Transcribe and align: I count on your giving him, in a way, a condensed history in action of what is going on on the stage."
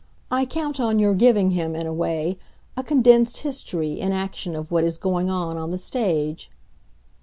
I 0.31 0.45
count 0.45 0.79
on 0.79 0.97
your 0.97 1.13
giving 1.13 1.51
him, 1.51 1.75
in 1.75 1.85
a 1.85 1.93
way, 1.93 2.39
a 2.75 2.81
condensed 2.81 3.41
history 3.45 3.99
in 3.99 4.11
action 4.11 4.55
of 4.55 4.71
what 4.71 4.83
is 4.83 4.97
going 4.97 5.29
on 5.29 5.59
on 5.59 5.69
the 5.69 5.77
stage." 5.77 6.49